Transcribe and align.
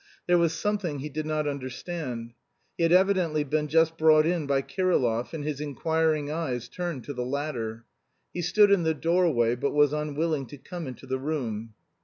There 0.25 0.39
was 0.39 0.53
something 0.53 0.97
he 0.97 1.09
did 1.09 1.27
not 1.27 1.47
understand. 1.47 2.33
He 2.75 2.81
had 2.81 2.91
evidently 2.91 3.43
been 3.43 3.67
just 3.67 3.99
brought 3.99 4.25
in 4.25 4.47
by 4.47 4.63
Kirillov, 4.63 5.31
and 5.31 5.43
his 5.43 5.61
inquiring 5.61 6.31
eyes 6.31 6.67
turned 6.67 7.03
to 7.03 7.13
the 7.13 7.21
latter. 7.23 7.85
He 8.33 8.41
stood 8.41 8.71
in 8.71 8.81
the 8.81 8.95
doorway, 8.95 9.53
but 9.55 9.75
was 9.75 9.93
unwilling 9.93 10.47
to 10.47 10.57
come 10.57 10.87
into 10.87 11.05
the 11.05 11.19
room. 11.19 11.75